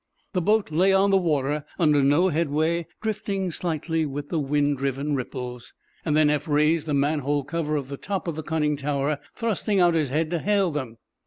[0.33, 5.13] The boat lay on the water, under no headway, drifting slightly with the wind driven
[5.13, 5.75] ripples.
[6.03, 9.79] Then Eph raised the man hole cover of the top of the conning tower, thrusting
[9.79, 10.97] out his head to hail them.